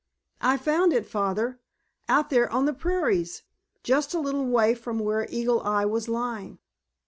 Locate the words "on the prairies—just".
2.51-4.15